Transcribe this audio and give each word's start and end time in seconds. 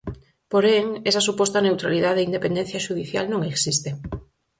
Porén 0.51 0.85
esa 1.09 1.25
suposta 1.27 1.65
neutralidade 1.67 2.19
e 2.21 2.27
independencia 2.29 2.83
xudicial 2.87 3.25
non 3.29 3.41
existe. 3.51 3.89